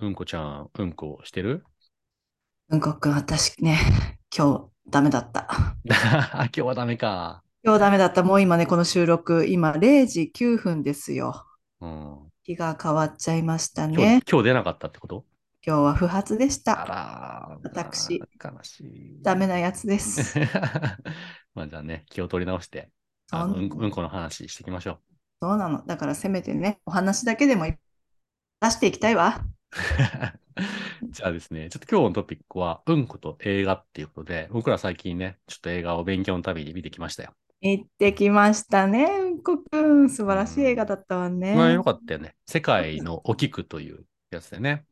[0.00, 1.64] うんこちゃん、うんこしてる？
[2.70, 3.78] うんこくん、私ね、
[4.36, 5.48] 今日ダメだった。
[5.84, 7.42] 今日はダメか。
[7.64, 8.22] 今日ダメだった。
[8.22, 11.44] もう今ね、この収録、今0時9分ですよ。
[11.80, 12.32] うん。
[12.44, 14.20] 日が変わっちゃいましたね。
[14.30, 15.24] 今日出なかったってこと？
[15.66, 16.84] 今日は不発でしあた。
[16.84, 19.22] ら私、ー、悲しい。
[19.22, 20.38] ダメなやつです。
[21.54, 22.90] まあじゃあね、気を取り直して、
[23.30, 25.00] あの、うん、うんこの話していきましょ
[25.42, 25.84] そうなの。
[25.86, 29.44] だからせめてね、お話だけでも出していきたいわ。
[29.72, 29.78] う。
[31.10, 37.34] じゃあですね、ちょっと今日のトピックは、うんこと映画っていうことで、僕ら最近ね、ちょっと映画を勉強のために見てきましたよ。
[37.60, 40.10] 行ってきましたね、うんこくん。
[40.10, 40.86] 素う晴らしい映画ん。
[40.86, 41.84] だったわまあよね。
[41.84, 42.36] かったよね。
[42.46, 44.86] 世界のお菊というやつでね。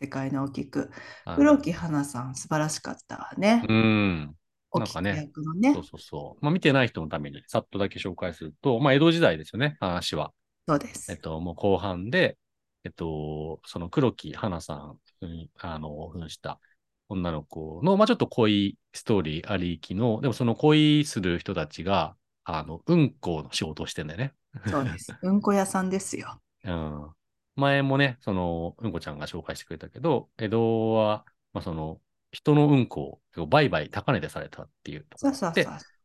[0.00, 0.90] 世界の大きく。
[1.34, 3.68] 黒木華さん、素晴らしかったわね。
[3.68, 4.36] うん。
[4.74, 5.84] なんかね、役のそうね。
[5.84, 6.44] そうそう。
[6.44, 10.32] まあ見てない人のためにさっとだけ紹介すると、まあ江戸時代ですよね、話は。
[10.68, 11.08] そうです。
[11.08, 12.38] えっと、もう後半で、
[12.86, 16.60] えっと、その黒木花さんに、あの、扮した
[17.08, 24.34] 女の子の、まあちょっと恋ストーリーありきの、でもその恋する人たちが、あの、うんこの仕事をしてんだよね。
[24.68, 25.12] そうです。
[25.20, 26.40] うんこ屋さんですよ。
[26.62, 27.10] うん。
[27.56, 35.96] 前もね、その、うんこちゃんが紹介してくれたけど、江戸は、まあその、人のうんこを売買高値でされたっていうところで、そうそうそう。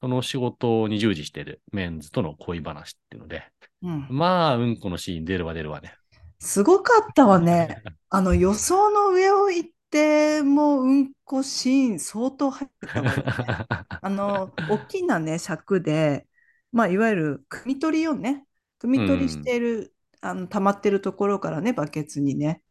[0.00, 3.44] その仕事に従事しているメンズとの恋話っていうので、
[3.82, 4.06] うん。
[4.10, 5.94] まあ、うんこのシーン出るわ出るわね。
[6.40, 7.82] すごかったわね。
[8.08, 13.36] あの予想の上を行ってもううんこシーン相当入ってたわよね。
[14.00, 16.28] あの、大きなね、尺で、
[16.72, 18.46] まあ、いわゆる汲み取りよね。
[18.80, 19.42] 汲うみ取りしん。
[19.42, 22.62] てる、あの、溜まってるところからね、バケツにね、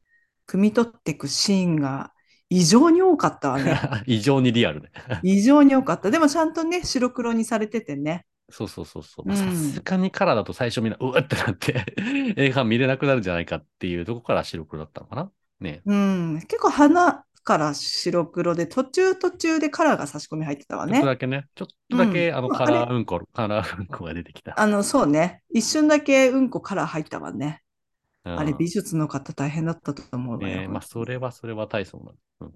[0.47, 2.13] 汲み取っていくシーンが
[2.49, 3.87] 異常に多かったわね。
[4.07, 4.91] 異常にリアルね。
[5.21, 6.11] 異常に多かった。
[6.11, 8.25] でもちゃんとね、白黒にされててね。
[8.51, 9.35] そうそうそうそう。
[9.35, 9.83] さすん。
[9.83, 11.85] がにカラーだと最初みんな、うわってなって
[12.37, 15.31] 映画見れなくなるんじゃないかっていうところから白黒だったのかな？
[15.59, 15.81] ね。
[15.85, 16.39] うん。
[16.41, 21.05] 結構花から白黒で、途中途中でカラーが差し込み入ってたわちょっとね。
[21.05, 21.97] だけね、ちょっとうん。
[21.97, 24.59] だけあのカまああれ、ラーうんこ、カラーうんこが出てきた。
[24.59, 25.43] あの、そうね。
[25.53, 27.63] 一瞬だけうんこカラー入ったわね。
[28.23, 28.67] あれ、美うん。
[28.67, 30.81] 術の方大変だったと思うわよ、ねまあ。
[30.81, 32.11] それはそれは大層な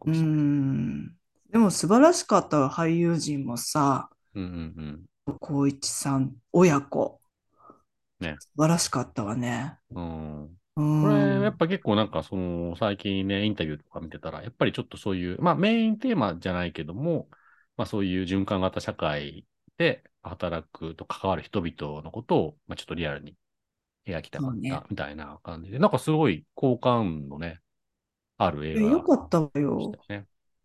[0.06, 1.16] うん
[1.52, 7.20] でも素晴らしかったわ俳優陣もさ、うんうん光一さん、親子。
[8.22, 8.28] うん。
[8.28, 8.40] ね。
[8.40, 9.80] 素晴らしかったわね。
[9.92, 10.60] うん。
[10.76, 11.58] うこれ、やっん。
[11.58, 17.30] ぱ結構なんかその最近ね、インタビューとか見てたら、やっぱりちょっとそういう、まあメインテーマじゃないけども、
[17.78, 19.46] まあそういう循環型社会
[19.78, 23.38] で働くと関わる人々のことを、まあちょっとリアルに
[24.08, 24.56] 描きたかっ。
[24.68, 27.62] たみたいな感じで、なんかすごい好感のね、
[28.38, 30.00] ある映え、よ画かったわよ。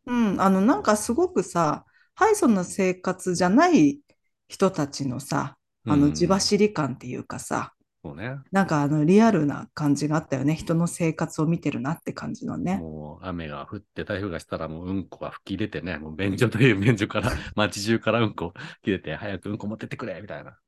[0.06, 0.41] うん。
[0.42, 4.00] あの、なんかすごくさ、ハイソンな生活じゃない
[4.48, 6.28] 人たちのさ、うあの、地ん。
[6.28, 8.38] 走り感っていうかさ、そうね。
[8.53, 10.54] なんかあのリアルな感じがあったよね。
[10.54, 12.81] 人の生活を見てるなって感じのね。
[12.81, 20.59] もう雨が降って台風がしたらもううんこが吹き出てね、もう便所という便所から 街中からうんこ切れて早くうんこ持ってってくれみたいな。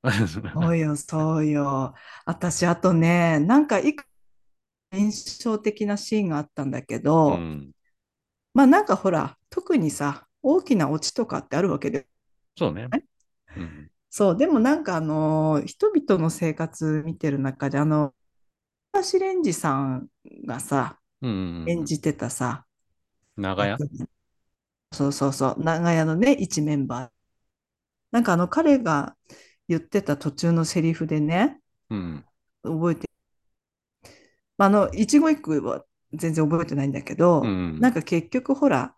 [0.53, 1.95] そうよ、そうよ。
[2.27, 4.05] 私、あとね、なんかいく
[4.93, 7.73] 印象的なシーンがあったんだけど、うん。
[8.55, 12.07] まあなんかほら、特にさ、大きなオチとかってあるわけで、
[12.57, 12.93] そうね。
[13.57, 13.91] うん。
[14.11, 18.15] そう、でもなんかあの、人々の生活見てる中で、あの、
[18.95, 20.09] 橋蓮司さん
[20.47, 21.79] がさ、うんうんうん。
[21.79, 22.67] 演じてたさ、
[23.37, 23.81] 長屋？
[23.81, 24.11] 役
[24.93, 27.13] そうそうそう、長屋のね、一メンバー。
[28.13, 29.17] なんかあの彼が
[29.69, 32.25] 言ってた途中のセリフでね、うん。
[32.63, 33.11] 覚えて、
[34.59, 37.95] まあ、あの、一語一句は全然覚えてないんだけうんうど、なんん。
[37.95, 38.95] か結局ほら、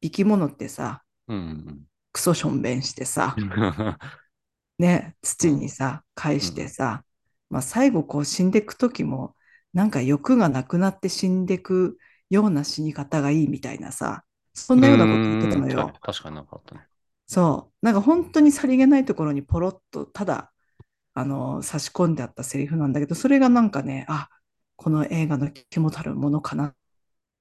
[0.00, 1.86] 生き物ってさ、うん。
[2.14, 4.14] クソしょんべんしてさ、うん。
[4.78, 5.50] ね、うん。
[5.50, 6.68] 土にさ、返してうん。
[6.68, 7.04] さ、
[7.50, 9.36] まあ、最後こう死んでいく時も、
[9.72, 11.98] なんか欲がなくなって死んでいく
[12.30, 15.48] ような死に方がいいみたいなさ、そんうなようなこと言って。
[15.48, 16.00] たのよ。
[16.02, 16.86] 確かになかったね。
[17.26, 17.86] そう。
[17.86, 20.52] なんか本当にさりげないところにポロッと、ただ、
[21.14, 24.30] あの、差し込んであったセリフなんだけど、それがなんかね、あ、
[24.76, 26.74] この映画の肝たるものかな。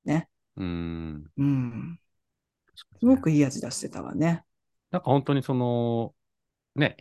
[0.05, 0.29] ね。
[0.57, 1.33] うーん。
[1.37, 1.99] うん。
[2.99, 4.43] すごくいい味出してたわね。
[4.93, 6.15] なんか本当にその、
[6.75, 6.97] ね、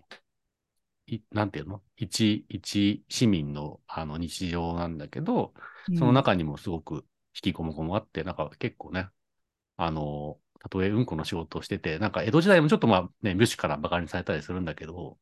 [1.06, 1.82] い、なんていうの？
[1.96, 5.54] 一、一市民のあの日常なんだけど、
[5.94, 6.14] そのうん。
[6.14, 6.96] 中にもすごく
[7.34, 9.08] 引きこもこもあって、なんか結構ね、
[9.78, 15.18] あの、たとえうんこの仕事をしてて、なんか江戸時代もちょっとまあね、武士から馬鹿にされたりするんだけど、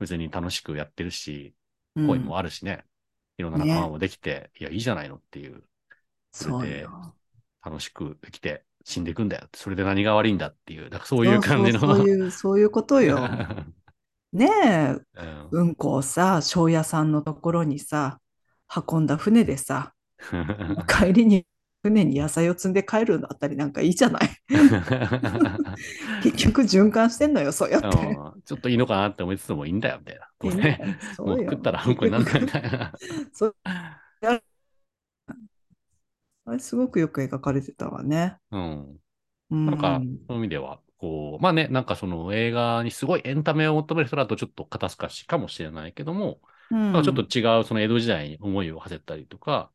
[0.00, 1.54] 別に楽しくやってるし、
[2.02, 2.38] 恋もうん。
[2.38, 2.84] あるしね、
[3.38, 3.90] いろんな仲間ね。
[3.90, 5.64] もできて、いや、いいじゃないのっていう、
[6.32, 7.14] それでよ。
[7.64, 9.48] 楽しく生きて死んでいくんだよ。
[9.54, 13.18] それで何が悪いんだっていう、なんかそういう感じのそういう、そういうことよ。
[14.32, 14.96] ねえ。
[15.50, 18.20] うん、うんこをさ、庄屋さんのところにさ、
[18.88, 19.94] 運んだ船でさ、
[20.86, 21.46] 帰りに
[21.82, 24.28] 船に野菜を積んで帰るのあたりなんかいいじゃない
[26.22, 27.88] 結局循環してんのよ、そうやって。
[27.88, 30.50] うんちょっといいのかなって思いつつもいいんだよ、みたいな。
[30.50, 32.92] いいねもう食ったらうんこになんだみたいな。
[33.32, 33.56] そう
[36.50, 38.36] あれすごくよく描かれてたわね。
[38.50, 38.96] うん。
[39.50, 49.70] うん、なんか、そういう意味では、こう、まあね、なんかその映画にすごいエンタメを求める人だとちょっと肩透かしかもしれないけども、うん、なんかちょっと違うその江戸時代に思いを馳せたりとか、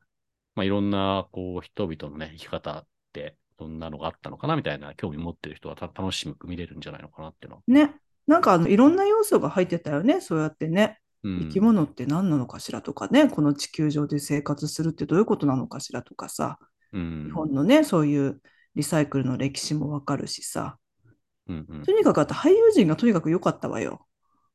[0.55, 7.61] まあいろんなこう人々のね、生き方ってどんなのがあったのかなみたいな興味持ってる人はた楽しく見れるんじゃないのかなっていうのは。
[7.67, 7.95] ね、
[8.27, 10.99] なんかあのいろんな要素が入ってたよね、そうやってね。
[11.25, 16.59] うん、生き物って何なのかしらとかね、この地球上で生活するってどういうことなのかしらとかさ、
[16.93, 18.41] うん日本のね、そういう
[18.75, 20.77] リサイクルの歴史もわかるしさ、
[21.47, 24.05] うんうんとにかくあと俳優陣がとにかく良かったわよ。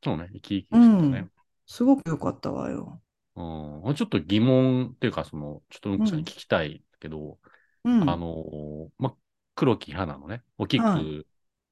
[0.05, 1.31] そうね、生き生きうしてたねん。。
[1.67, 3.01] すごく良かったわよ。
[3.37, 7.39] うん、ちょっと疑問っていうか、その、ちょっとうんこさんに聞きたいけど、
[7.85, 8.09] うん。
[8.09, 9.15] あの、ま、
[9.55, 11.01] 黒木花のね、お菊は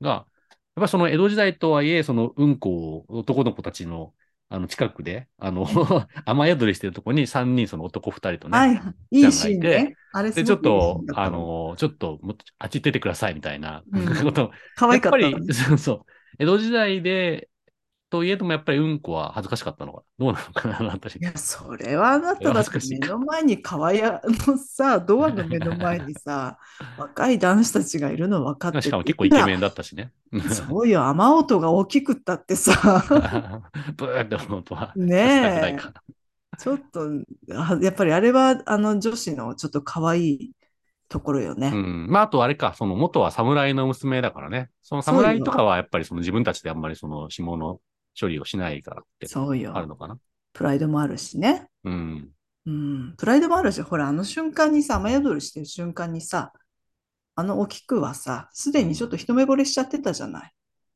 [0.01, 0.27] が、やっ
[0.77, 4.15] ぱりその江戸時代とはいえ、そのうんこを男の子たちの、
[4.49, 5.67] あの、近くで、あの、
[6.25, 8.81] 雨宿りしてるとこに3人、その男2人とね、はい、
[9.11, 9.29] い。
[9.29, 9.97] いシーンね。
[10.13, 14.15] あれで、ちょっとあ、の、ちょっとも、あっち行っててくださいみたいなうん。
[14.25, 16.07] こと、可愛かったやっぱり、そうそう、
[16.39, 17.51] 江戸時代で、
[18.11, 21.25] といえどもやっぱりうんこは恥ずかしかったのかどうなのかな、あのあたりい。
[21.25, 26.59] や、それはあなただって目の前に川屋のさ、ドアの目の前にさ、
[26.99, 30.13] 若い男子たちがいるの分かっててしかも結構イケメンだったしね。
[30.51, 32.73] そうよ、雨音が大きくったってさ、
[33.97, 34.93] ブーって思うとは。
[34.97, 35.79] ねえ
[36.59, 37.09] ちょっと、
[37.55, 40.53] あやっぱりあれはあの女子のちょっと可愛い
[41.09, 41.69] ところよね。
[41.69, 42.07] うん。
[42.11, 44.71] まあ、あとあれか、その元は侍の娘だからね。
[44.83, 47.81] その侍とかはやっぱりその自分たちであんまりその下の
[48.19, 50.19] 処理をしないからってあるのかな？
[50.53, 51.69] プライドもあるしね。
[51.85, 52.31] うん。
[52.67, 56.53] うん、プライドもあるし、ほら、あの瞬間にさ、雨宿りしてる瞬間にさ、
[57.35, 60.53] あのお菊はさ、すでにちょっと一目惚れしちゃってたじゃない？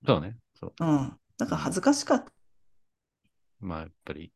[0.07, 0.37] そうね。
[0.59, 0.73] そう。
[0.79, 1.13] うん。
[1.39, 2.31] だから恥ずかしかった。
[3.61, 4.33] まあ、やっぱり、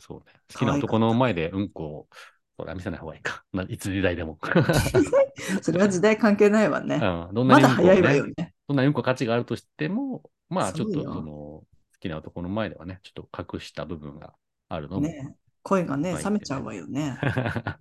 [0.00, 0.32] そうね。
[0.52, 2.08] 好きな男の前でうんこを、
[2.56, 3.44] それは見せない方がいいか。
[3.52, 4.38] ないつ時代でも。
[5.60, 6.96] それは時代関係ないわね。
[6.96, 8.54] うん、どんなまにうんこをだ早いわねよね。
[8.66, 11.64] どんなにうんこ価値があるとしても、まあ、ちょっと、その、好
[12.04, 14.34] きな男の前ではね、ちょっと隠した部分が
[14.68, 15.08] あるのも。
[15.08, 17.18] ね声がね、冷めちゃうわよね。
[17.24, 17.78] は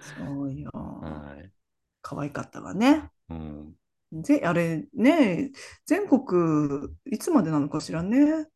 [0.00, 0.70] そうよ。
[1.44, 1.50] い。
[2.02, 3.10] 可愛かったわね。
[3.28, 3.76] うん。
[4.12, 5.50] ぜ、あれね、
[5.86, 8.46] 全国いつまでなのかしらね。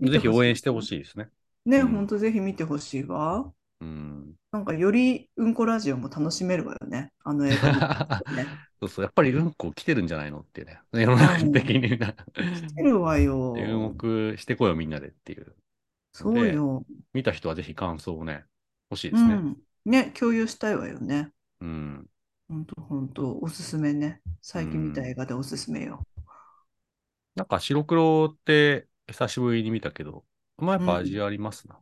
[0.00, 0.82] ぜひ応援してほい。
[0.82, 1.30] しいですね。
[1.66, 3.52] ね、うんほんとぜひ見てほしいわ。
[3.80, 4.38] うん。
[4.52, 7.12] なんかよりうんこラジオも楽しめるわよね。
[7.24, 7.88] あの映画ね。
[8.80, 10.80] そうそう、やっぱりうんこ来てるんじゃないのってね。
[10.92, 12.14] 世の中的にな。
[12.34, 13.54] 来てるわよ。
[13.54, 15.54] 注目してこよう、みんなでっていう。
[16.12, 16.84] そうよ。
[17.12, 18.44] 見た人はぜひ感想をね、
[18.90, 19.44] 欲しいでうすね。
[19.50, 19.56] ん。
[19.84, 21.32] ね、共有したいわよね。
[21.60, 22.08] うん。
[22.48, 24.20] ほんとほんと、おすすめね。
[24.42, 26.02] 最近見た映画でおすすめよ。
[27.34, 30.24] なんか白黒って久しぶりに見たけど、
[30.58, 31.80] まあやっぱ味ありますな。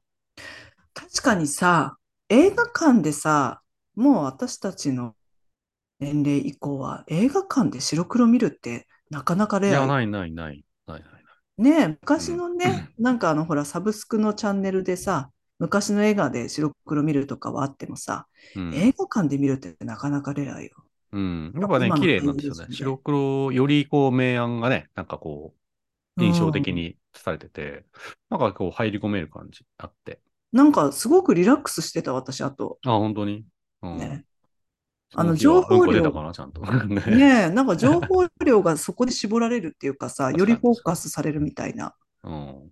[0.96, 1.98] 確かにさ、
[2.28, 3.62] 映画館でさ、
[3.94, 5.14] もう私たちの
[6.00, 9.86] 年齢以降は映画館で白黒見るってなかなかいや、レアよ。
[9.86, 10.64] ないないない。
[10.86, 11.24] ないないない。
[11.58, 18.72] ねえ、昔のね、なんかあのほら、サブスクのチャンネルでさ、昔の映画で白黒見るとかはあってもさ、うん。
[18.74, 20.70] 映画館で見るってなかなかレアよ。
[21.12, 21.52] うん。
[21.58, 22.68] やっぱね、綺麗なんですよね。
[22.70, 25.54] 白黒、よりこう、明暗がね、なんかこ
[26.18, 27.84] う、印象的にされてて、
[28.30, 30.20] なんかこう、入り込める感じあって。
[30.52, 32.78] なんかすごくリラックスしてた、私、あと。
[32.84, 33.44] あ、本当に？
[33.82, 33.98] うん。
[33.98, 34.24] ね。
[35.14, 36.94] あの情報量うん。
[37.18, 41.94] ねなんか情報量がそこで絞られるっていうかさ、よりフォーカスされるみたいな。
[42.24, 42.70] うん。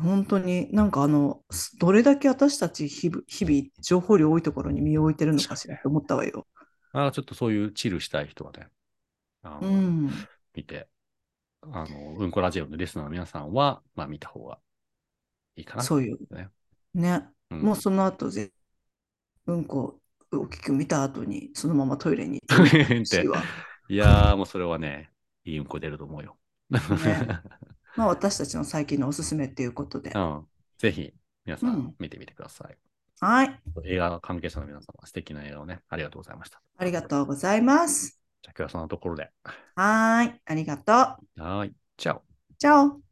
[0.00, 6.46] 本当になんかあの、すどれだけ私たち日々、日々情報量多いところに身を置いてるのかしらって思ったわよ。
[6.92, 8.68] あちょっとそういうチルしたい人はね、
[9.60, 10.10] うん。
[10.54, 10.88] 見て、
[11.60, 14.58] あの、うんこラジオのリスナーの皆さんは、まあ見た方が
[15.56, 15.82] いいかな。
[15.82, 16.16] そうよ。
[16.30, 16.48] ね。
[16.94, 17.28] ね。
[17.50, 18.50] うんもうその後ぜ、
[19.46, 20.00] うんこ
[20.32, 23.24] 大きく見た後に、そのままトイレに行って
[23.88, 25.10] いやー、もうそれはね、
[25.44, 26.38] いいうんこ出ると思うよ。
[27.96, 30.18] まあ私たちの最近のおすすめっていうことでう。
[30.18, 30.46] ん。
[30.78, 31.12] ぜひ、
[31.44, 32.78] 皆さうんん見てみてください。
[33.20, 33.60] はい。
[33.84, 36.62] 映画関係者の皆様、素敵な映画をね、ありがとうございました。
[36.76, 38.18] ありがとうございます。
[38.42, 39.30] じゃあ今日はそのところで。
[39.74, 40.40] はーい。
[40.44, 41.26] ありがとう。
[41.36, 41.74] はーい。
[41.96, 42.22] チャオ。
[42.58, 43.11] チャオ。